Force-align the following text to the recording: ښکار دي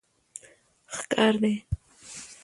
ښکار 0.95 1.33
دي 1.41 1.53